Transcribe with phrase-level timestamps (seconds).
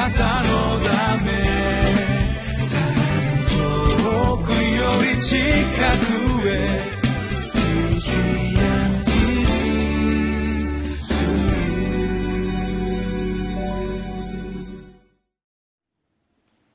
[0.00, 1.30] なたのため
[3.50, 6.80] 遠くより近くへ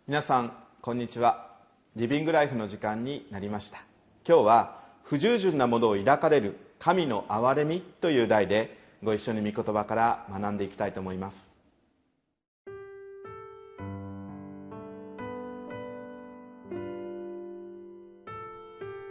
[0.07, 1.48] 皆さんこんにちは。
[1.96, 3.80] リビングライフの時間になりました。
[4.28, 11.45] 今日は不従順なものを抱かれる神の憐れみという題でご一緒に御言葉から学んでいきたいと思います。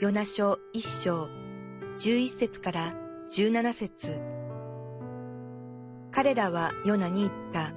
[0.05, 1.31] ヨナ書一章
[1.97, 2.95] 十一節から
[3.31, 4.21] 十七節
[6.11, 7.73] 彼らはヨナに言った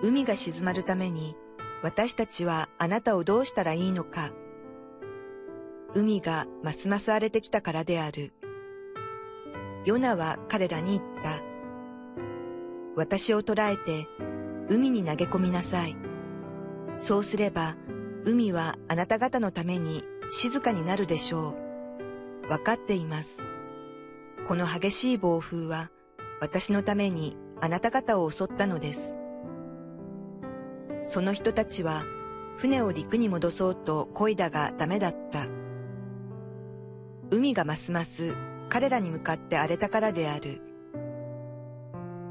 [0.00, 1.36] 海が静まるために
[1.82, 4.30] 私たちはあなたをどうしたらいいのか
[5.94, 8.32] 海がますます荒れてきたからである。
[9.84, 11.42] ヨナは彼らに言った。
[12.96, 14.06] 私を捕らえて
[14.70, 15.94] 海に投げ込みなさい。
[16.96, 17.76] そうすれば
[18.24, 21.54] 海はあなた方のために静かになるでしょ
[22.46, 22.48] う。
[22.48, 23.42] わかっています。
[24.46, 25.90] この激しい暴風は
[26.40, 29.14] 私のためにあなた方を襲ったのです。
[31.02, 32.04] その人たちは
[32.56, 35.46] 船を陸に戻そうと漕いだがダメだった。
[37.30, 38.36] 海がますます
[38.68, 40.62] 彼らに向かって荒れたからである。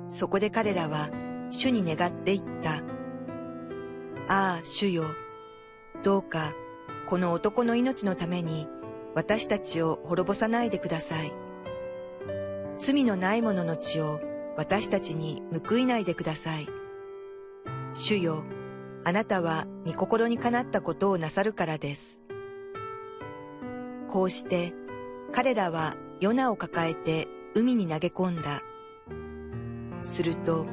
[0.09, 1.09] そこで彼らは
[1.49, 2.83] 主に願っていった。
[4.29, 5.05] ああ、主よ。
[6.03, 6.53] どうか
[7.07, 8.67] この男の命のために
[9.15, 11.31] 私たちを滅ぼさないでください。
[12.79, 14.19] 罪のない者の血を
[14.57, 16.67] 私たちに報いないでください。
[17.93, 18.43] 主よ、
[19.05, 22.19] あなたは御心にかなったことをなさるからです。
[24.11, 24.73] こうして
[25.31, 28.61] 彼らはヨナを抱えて海に投げ込んだ。
[30.01, 30.65] すると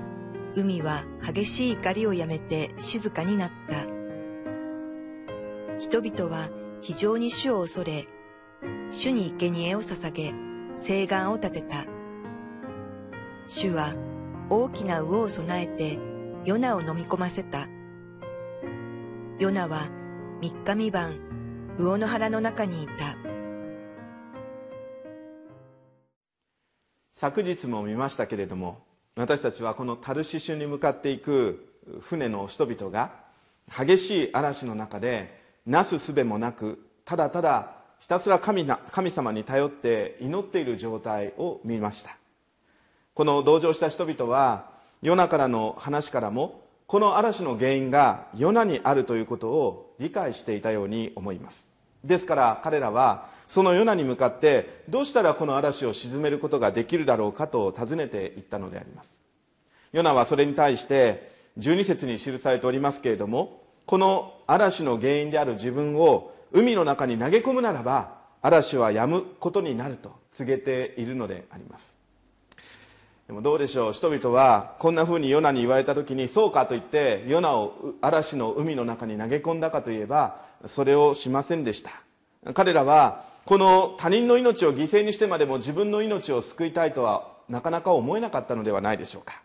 [0.57, 3.94] 海は激しい怒りをやめて静かになった。
[5.85, 6.49] 人々は
[6.81, 8.09] 非常に主を恐れ、
[8.91, 10.33] 主に生贄を捧げ、
[10.77, 11.85] 聖願を立てた。
[13.47, 13.93] 主は
[14.49, 15.99] 大きな魚を備えて
[16.47, 17.69] ヨナを飲み込ませた。
[19.39, 19.91] ヨナは
[20.41, 21.19] 三日三晩
[21.77, 23.19] 魚の腹の中にいた。
[27.13, 28.83] 昨日も見ましたけれども
[29.17, 33.13] 私たちはこのタルシシュに向かっていく船の人々が
[33.69, 42.17] 激しい嵐の中でなすすべもなくただただひたすら神な神様に頼って祈っている状態を見ました。
[43.15, 44.71] この同情した人々は
[45.01, 51.69] ヨナからの話からもこの嵐の原因がヨナにあるということを理解していたように思います。
[52.03, 59.21] ですから彼らはそのヨナに向かってどうしたらこの嵐を鎮めることができるだろうかと尋ねていったのであります。
[59.93, 71.97] ヨナはそれに対して12節に記されておりますけれどもこの嵐の原因である自分を海の中に投げ込むならば嵐は止むことになると告げているのであります。
[73.27, 81.91] でもどうでしょう人々はこんなふうにヨナに言われた時にそうかと言ってヨナを嵐の海の中に投げ込んだかといえばそれをしませんでした。
[82.53, 89.43] 彼らはこの他人の命を犠牲にしてまでも自分の命を救いたいとはなかなか思えなかったのではないでしょうか。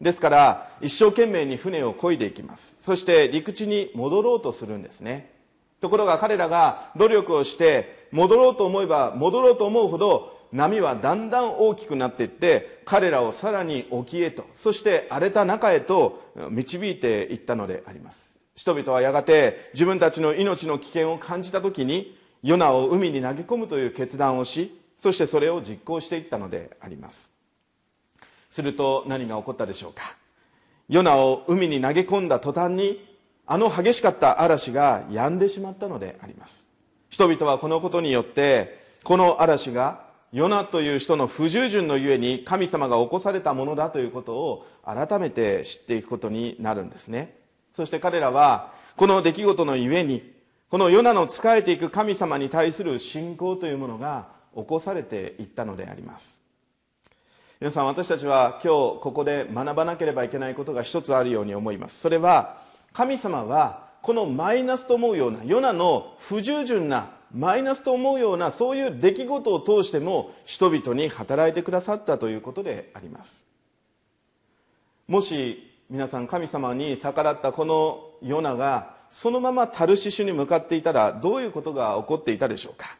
[0.00, 2.78] ですから一生懸命に船を漕いでいきます。
[2.80, 5.32] そして陸地に戻ろうとするんですね。
[5.80, 18.38] ところが彼らが努力をして戻ろうと思えば戻ろうと思うほど波はだんだん大きくなっていって彼らをさらに沖へとそして荒れた中へと導いていったのであります。
[18.54, 27.37] 人々はやがて自分たちの命の危険を感じた時にヨナを海に投げ込むという決断をしそしてそれを実行していったのであります。
[28.50, 30.16] すると何が起こったでしょうか。
[30.88, 33.06] ヨナを海に投げ込んだ途端に
[33.46, 36.68] あの激しかった嵐が止んでしまったのであります。
[37.08, 47.38] 人々はこのことによってこの嵐がヨナという人の不従順のゆえに神様が起こされたものだということを改めて知っていくことになるんですね。
[47.74, 50.34] そして彼らはこの出来事のゆえに
[50.68, 56.37] このヨナの仕えていく神様に対する信仰というものが起こされていったのであります。
[57.60, 61.98] 皆さん私たちは今日ここで学ばなければいけないことが一つあるように思います。
[61.98, 62.58] それは
[62.92, 73.44] 神様はこのマイナスと思うようなヨナの不従順なマイナスと思うようなそういう出来事を通しても人々に働いてくださったということであります。
[75.08, 82.96] もし皆さん神様に逆らったこのヨナがそのままタルシシュに向かっていたらどういうことが起こっていたでしょうか。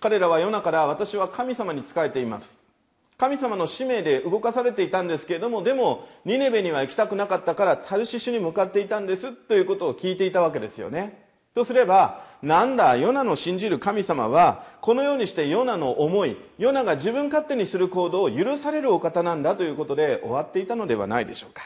[0.00, 2.59] 彼らは夜中から私は神様に仕えています。
[3.20, 11.28] 神様の使命で動かされていたんですけれどもでもニネベには行きたくなかったからタルシシュに向かっていたんですということを聞いていたわけですよね。
[11.52, 21.62] とすればなんだヨナの信じる神様はこのようにしてヨナの思いヨナが自分勝手にする行動を許されるお方なんだということで終わっていたのではないでしょうか。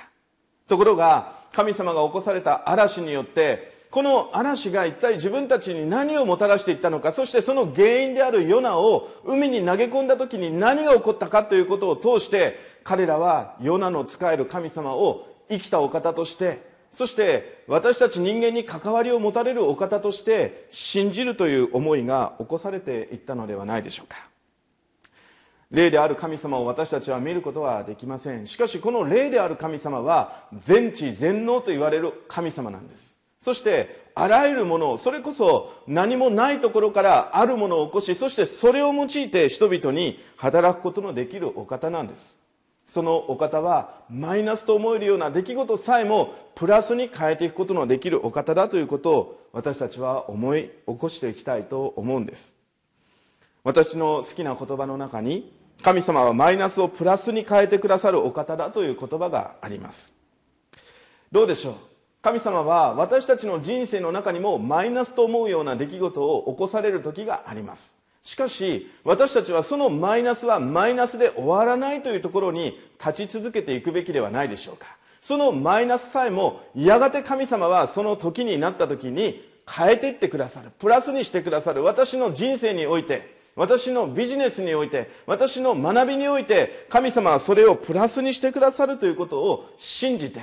[0.67, 24.17] ところが神様が起こされた嵐によってこの嵐が一体自分たちに何をもたらしていったのかそしてその原因であるヨナを海に投げ込んだ時に何が起こったかということを通して彼らはヨナの使える神様を生きたお方としてそして私たち人間に関わりを持たれるお方として信じるという思いが起こされていったのではないでしょうか。
[25.71, 28.49] 霊である神様を私たちは見ることはできません。
[28.49, 33.15] しかしこの霊である神様は全知全能と言われる神様なんです。
[33.45, 42.37] そしてあらゆるものをそれこそ何もないところからあるものを起こしそしてそれを用いて人々に働くことのできるお方なんです。
[42.87, 52.57] そのお方はマイナスと思えるような出来事さえもプラスに変えていくことのできるお方だということを私たちは思い起こしていきたいと思うんです。
[53.63, 55.53] 私の好きな言葉の中に
[55.83, 60.15] 神様はマイナスをプラスに変えてくださるお方だという言葉があります。
[61.31, 61.75] どうでしょう？
[62.25, 67.95] 神様は私たちの人生の中にもマイナスと思うような出来事を起こされる時があります。
[68.23, 74.87] しかし私たちはそのマイナスはマイナスで終わらないというところに立ち続けていくべきではないでしょうか。
[75.21, 80.71] そのマイナスさえもやがて神様はその時になった時に変えていってくださる。
[80.79, 81.83] プラスにしてくださる。
[81.83, 90.41] 私の人生において私のビジネスにおいて私の学びにおいて神様はそれをプラスにしてくださるということを信じて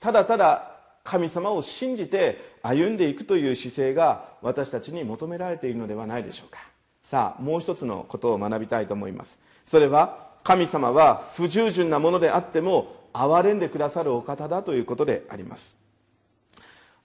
[0.00, 0.77] ただただ
[1.08, 6.58] 神様を信じて歩んでいくという姿勢が私たちに求められているのではないでしょうか。
[7.02, 9.40] さあもう一つのことを学びたいと思います。
[9.64, 15.76] それは神様は不従順なものであっても憐れんでくださるお方だということであります。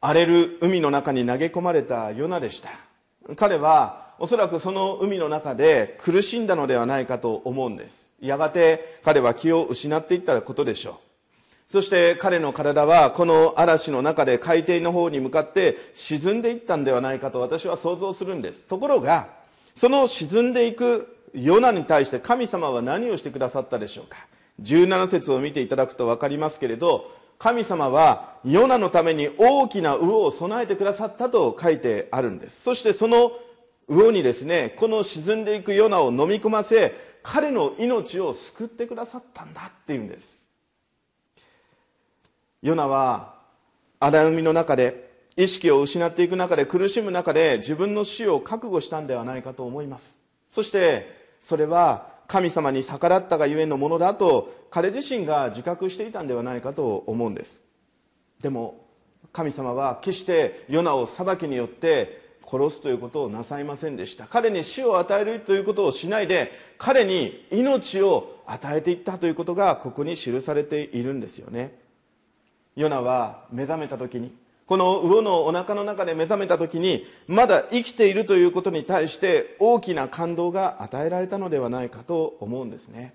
[0.02, 2.70] 荒れる海の中に投げ込まれたヨナでした。
[3.38, 8.10] 彼はおそらくその海の中で苦しんだのではないかと思うんです。
[8.20, 11.13] やがて彼は気を失っていったことでしょう。
[11.74, 18.66] そして彼の体はこの嵐の中で海底の方に向かって沈んでいったんではないかと私は想像するんです。
[18.66, 19.30] ところが
[19.76, 24.18] その沈んでいくヨナに対して神様は何をしてくださったでしょうか。
[24.62, 32.62] 17節を見ていただくと分かりますけれど神様はヨナのために大きな魚を備えてくださったと書いてあるんです。
[32.62, 33.32] そしてその
[33.88, 36.94] 魚にですねこの沈んでいくヨナを飲み込ませ
[37.24, 40.43] 彼の命を救ってくださったんだっていうんです。
[42.64, 43.36] ヨナは
[44.00, 50.18] 荒海の中で意識を失っていく中で苦しむ中で自分の死を覚悟したんではないかと思います。
[50.50, 57.62] そしてそれは神様に逆らったがゆえのものだと彼自身が自覚していたんではないかと思うんです。
[58.42, 58.86] でも
[59.34, 64.26] 神様は決してヨナを裁きによって殺すということをなさいませんでした。
[64.28, 71.83] 彼に死を与えるということをしないで彼に命を与えていったということがここに記されているんですよね。
[72.76, 74.34] ヨナは目覚めた時に
[74.66, 83.14] この魚のお腹の中で目覚めた時にまだ生きているということに対して大きな感動が与えられたのではないかと思うんですね。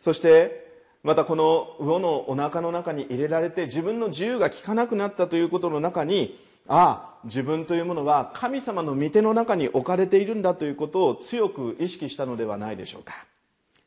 [0.00, 0.66] そして
[1.02, 13.14] またこの魚のお腹の中に入れられて自分の自由が利かなくなったということの中にああ自分というものは神様の御手の中に置かれているんだということを強く意識したのではないでしょうか。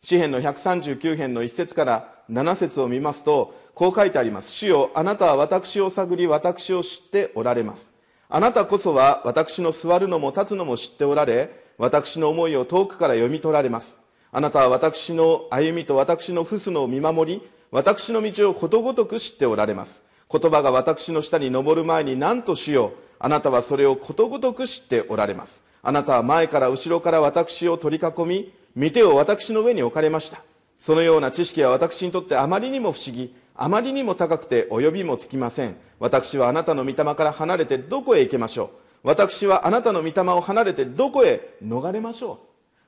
[0.04, 4.52] 詩篇の139編の1節から7節を見ますとこう書いてあります。
[4.52, 7.94] 主よあなたは私を探り私を知っておられます。
[8.28, 14.00] あなたこそは私の座るのも立つのも知っておられ私の思いを遠くから読み取られます。
[14.32, 20.02] あなたは私の歩みと私の父祖のを見守り私の道をことごとく知っておられます。
[20.32, 22.92] 言葉が私の下に登る前に何としよう。
[23.20, 25.64] あなたはそれをことごとく知っておられます。
[25.84, 30.42] あなたは前から後ろから私を取り囲み見てを私の上に置かれました。
[30.80, 35.76] そのような知識は私にとってあまりにも不思議あまりにも高くて及びもつきません。
[36.00, 38.72] 私はあなたの御霊から離れてどこへ行けましょ
[39.04, 39.08] う。
[39.08, 42.40] 私はあなたの御霊を離れてどこへ逃れましょ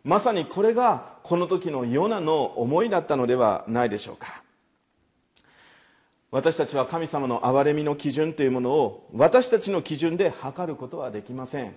[0.05, 0.07] う。
[0.07, 4.43] まさにこれがこの時のヨナの思いだったのではないでしょうか。
[6.31, 11.75] 私たちは神様の憐れみの基準というものを私たちの基準で測ることはできません。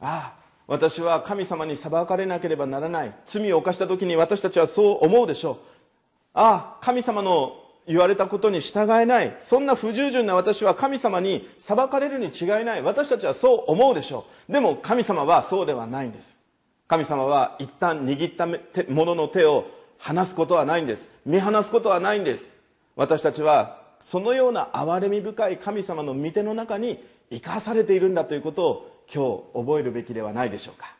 [0.00, 0.39] ああ
[0.70, 3.12] 私は神様に裁かれなければならない。
[3.26, 5.56] 罪を犯した時に私たちはそう思うでしょう。
[6.32, 7.56] ああ神様の
[7.88, 9.36] 言われたことに従えない。
[9.42, 12.82] そんな不従順な私は神様に裁かれるに違いない。
[12.82, 14.52] 私たちはそう思うでしょう。
[14.52, 16.38] でも神様はそうではないんです。
[16.86, 18.46] 神様は一旦握った
[18.92, 19.66] 者の手を
[19.98, 21.10] 離すことはないんです。
[21.26, 22.54] 見放すことはないんです。
[22.94, 30.96] 私たちはそのような憐れみ深い神様の御手の中に生かされているんだということを今日覚えるべきではないでしょうか？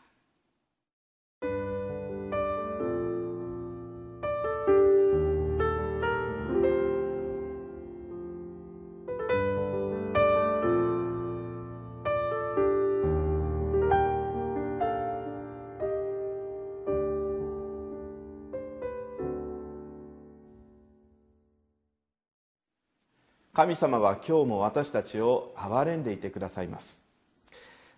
[23.53, 27.00] 神様は今日も私たちを憐れんでいてくださいます。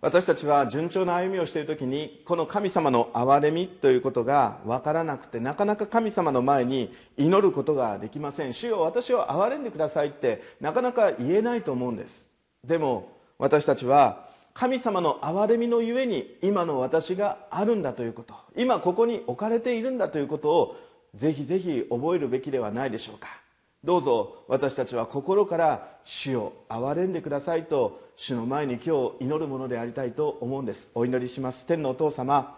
[0.04, 8.52] 私たちは順調な歩みをしている時にこの神様の憐れみということが分からなくてなかなか神様の前に祈ることができません。
[8.52, 12.28] 主よ私を憐れんでくださいってなかなか言えないと思うんです。
[12.62, 20.76] でも私たちは神様の憐れみのゆえに今の私があるんだということ今ここに置かれているんだということを
[21.14, 23.43] ぜひぜひ覚えるべきではないでしょうか。
[23.84, 30.88] どうぞ私たちは心から主を憐れんでくださいと主の前に今日祈るものでありたいと思うんです。
[30.94, 31.66] お祈りします。
[31.66, 32.56] 天のお父様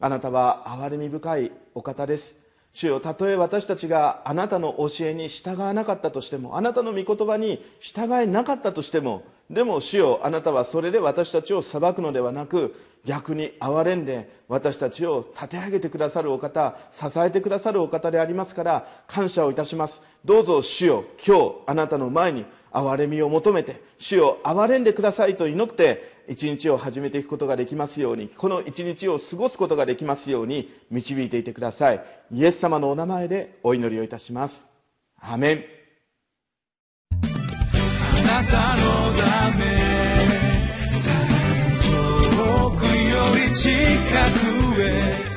[0.00, 2.38] あなたは憐れみ深いお方です。
[2.74, 12.74] 主よたとえ私たちがあなたの教えに従わなかったとしてもあなたの御言葉に従えなかったとしてもでも主よあなたはそれで私たちを裁くのではなく
[13.06, 20.02] 逆に憐れんで私たちを立て上げてくださるお方支えてくださるお方でありますから感謝をいたします。
[20.24, 32.04] どうぞ主よ今日あなたの前に憐れみを求めて主よ憐れんでくださいと祈って一日を始めていくことができますようにこの一日を過ごすことができますように導いていてください。
[32.32, 34.68] イエス様のお名前でお祈りをいたします。
[35.20, 35.64] アメン。
[37.12, 38.82] あなたの
[39.52, 40.15] ため。
[43.34, 43.70] り近
[44.74, 45.36] くへ。